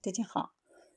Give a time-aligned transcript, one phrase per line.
[0.00, 0.52] 大家好，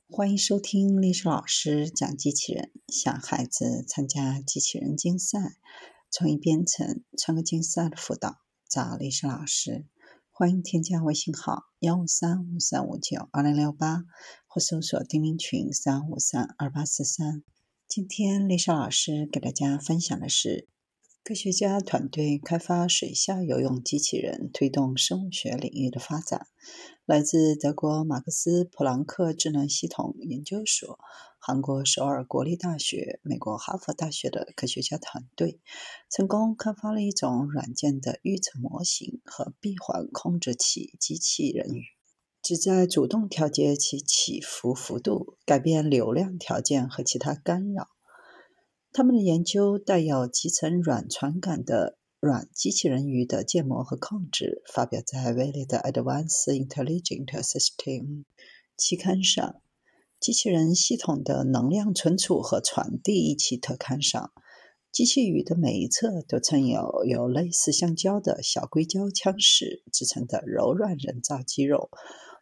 [0.08, 5.56] 欢迎收听历史老师讲机器人，想孩子参加机器人竞赛、
[6.12, 8.36] 创意编程、创客竞赛的辅导，
[8.68, 9.86] 找历史老师。
[10.30, 14.04] 欢迎添加微信号幺五三五三五九二零六八，
[14.46, 17.42] 或搜索钉钉群三五三二八四三。
[17.88, 20.68] 今天历史老师给大家分享的是。
[21.24, 26.48] 科学家团队开发水下游泳机器人，推动生物学领域的发展。
[27.06, 30.98] 来自德国马克思普朗克智能系统研究所、
[31.38, 35.60] 韩国首尔国立大学、美国哈佛大学的科学家团队，
[36.10, 41.84] 成功开发了一种软件的预测模型和闭环控制器机器人鱼，
[42.42, 47.86] 旨在主动调节其起伏幅度、改变流量条件和其他干扰。
[48.94, 58.02] 他们的研究带有集成软传感的软机器人鱼的建模和控制，发表在《Valid Advanced Intelligent System》
[58.76, 59.62] 期刊上。
[60.20, 64.30] 机器人系统的能量存储和传递一期特刊上，
[64.92, 71.88] 机器鱼的每一侧都衬有由类似橡胶的小硅胶腔室制成的柔软人造肌肉，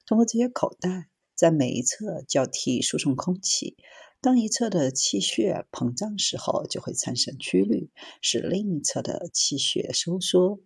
[0.05, 3.77] 通过这些口袋，在每一侧交替输送空气。
[4.23, 7.91] 当一侧的气血膨胀时候，就会产生曲率，
[8.21, 10.61] 使另一侧的气血收缩，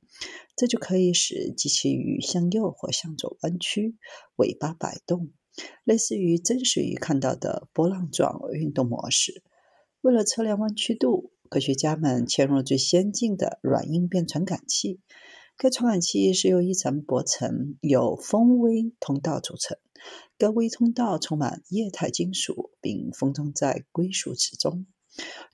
[0.56, 3.96] 这就可以使机器鱼向右或向左弯曲，
[4.34, 5.30] 尾巴摆动，
[5.84, 9.44] 类似于真实鱼看到的波浪状运动模式。
[10.00, 15.00] 为了测量弯曲度，科学家们嵌入最先进的软硬变传感器。
[15.56, 19.78] 该传感器是由一层薄层由风微通道组成。
[20.36, 24.86] 该微通道充满液态金属，并封装在硅树脂中，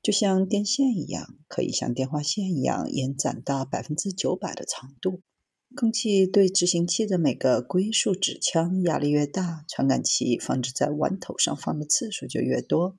[0.03, 5.23] 就像电线一样，可以像电话线一样延展到百分之九百的长度。
[5.77, 12.97] 空气对执行器的每个硅树脂腔压力越大，传感器放置在弯头上方的次数就越多，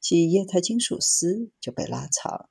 [0.00, 2.48] 其液态金属丝就被拉长。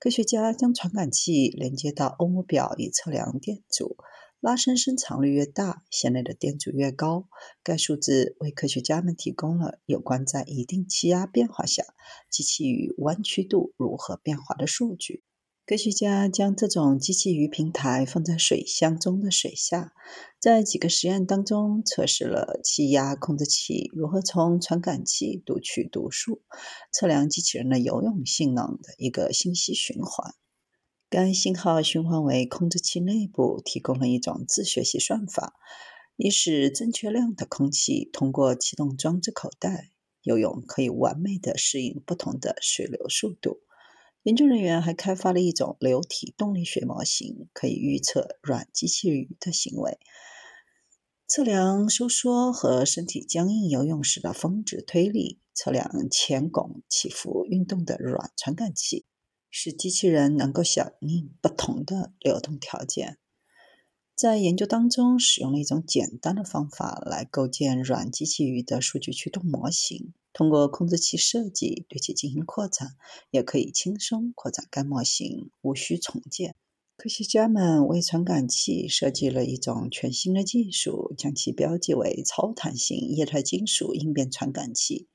[0.00, 3.96] 科学家将传感器连接到欧姆表以测量电阻。
[4.44, 7.30] 拉伸伸长率越大，线内的电阻越高。
[7.62, 11.82] 该数字为科学家们提供了有关在一定气压变化下
[12.28, 15.24] 机器鱼弯曲度如何变化的数据。
[15.64, 19.94] 科学家将这种机器鱼平台放在水箱中的水下，
[20.38, 26.42] 在几个实验当中测试了气压控制器如何从传感器读取读数，
[26.92, 30.34] 测量机器人的游泳性能的一个信息循环。
[31.14, 35.54] 该信号循环为控制器内部提供了一种自学习算法，
[36.16, 39.92] 以使正确量的空气通过气动装置口袋
[40.22, 43.60] 游泳可以完美的适应不同的水流速度。
[44.24, 50.00] 研究人员还开发了一种流体动力学模型，可以预测软机器鱼的行为，
[51.28, 59.04] 测量收缩和身体僵硬游泳时的峰值推力，测量前拱起伏运动的软传感器。
[59.56, 63.18] 使机器人能够响应不同的流动条件。
[64.16, 70.12] 在研究当中，使用了一种简单的方法来构建软机器鱼的数据驱动模型。
[70.32, 72.96] 通过控制器设计对其进行扩展，
[73.30, 76.56] 也可以轻松扩展该模型，无需重建。
[76.96, 85.06] 科学家们为传感器设计了一种全新的技术，将其标记为超弹性液态金属应变传感器。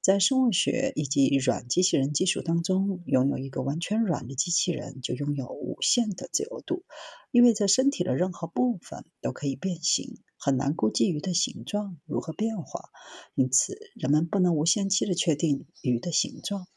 [0.00, 6.84] 在生物学以及软机器人技术当中，拥有一个完全软的机器人就拥有无限的自由度，
[7.30, 10.20] 意味着身体的任何部分都可以变形。
[10.40, 12.90] 很难估计鱼的形状如何变化，
[13.34, 16.68] 因此人们不能无限期的确定鱼的形状。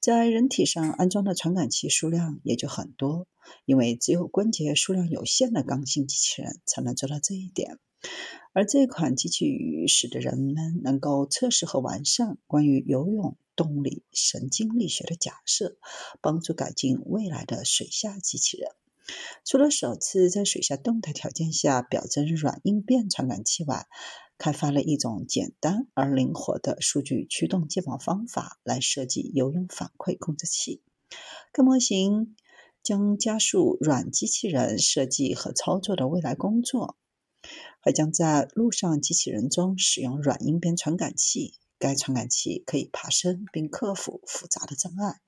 [0.00, 3.28] 在人体上安装的传感器数量也就很多，
[3.66, 7.78] 因为只有关节数量有限的刚性机器人才能做到这一点。
[8.52, 15.76] 而这款机器鱼使得人们能够测试和完善关于游泳动力神经力学的假设，
[16.20, 18.70] 帮助改进未来的水下机器人。
[19.44, 23.86] 除了首次在水下动态条件下表征软硬变传感器外，
[24.38, 30.80] 开发了一种简单而灵活的数据驱动建模方法来设计游泳反馈控制器。
[31.52, 32.34] 该模型
[32.82, 36.96] 将加速软机器人设计和操作的未来工作。
[37.80, 41.54] 还将在陆上机器人中使用软硬边传感器。
[41.78, 45.20] 该传感器可以爬升并克服复杂的障碍。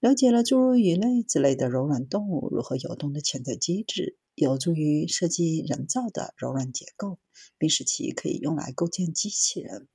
[0.00, 7.18] 了解了诸如鱼类之类的柔软动物如何游动的潜在机制，有助于设计人造的柔软结构，
[7.58, 9.88] 并使其可以用来构建机器人。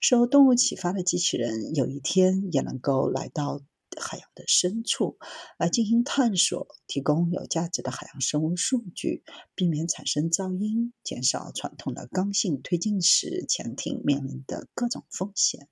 [0.00, 3.60] 受动物启发的机器人有一天也能够来到
[4.02, 5.18] 海洋的深处
[5.58, 9.22] 来进行探索，提供有价值的海洋生物数据，
[9.54, 15.68] 避免产生噪音，减少传统的刚性推进式潜艇面临的各种风险。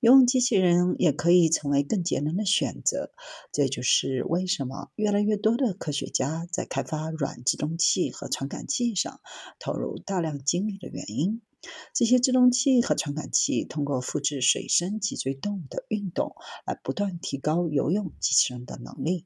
[0.00, 3.10] 游泳机器人也可以成为更节能的选择，
[3.52, 9.20] 这就是为什么越来越多的科学家在开发软制动器和传感器上
[9.58, 11.40] 投入大量精力的原因。
[11.94, 16.34] 这些制动器和传感器通过复制水生脊椎动物的运动，
[16.66, 19.22] 来不断提高游泳机器人的能力。